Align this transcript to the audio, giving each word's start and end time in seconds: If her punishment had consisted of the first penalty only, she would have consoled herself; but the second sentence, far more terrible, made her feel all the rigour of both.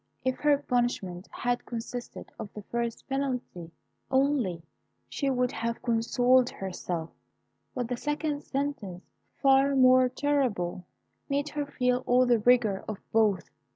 If 0.25 0.37
her 0.39 0.57
punishment 0.57 1.27
had 1.29 1.63
consisted 1.67 2.31
of 2.39 2.51
the 2.55 2.63
first 2.63 3.07
penalty 3.07 3.69
only, 4.09 4.63
she 5.07 5.29
would 5.29 5.51
have 5.51 5.83
consoled 5.83 6.49
herself; 6.49 7.11
but 7.75 7.87
the 7.87 7.97
second 7.97 8.41
sentence, 8.43 9.03
far 9.43 9.75
more 9.75 10.09
terrible, 10.09 10.87
made 11.29 11.49
her 11.49 11.67
feel 11.67 12.01
all 12.07 12.25
the 12.25 12.39
rigour 12.39 12.83
of 12.87 12.97
both. 13.11 13.51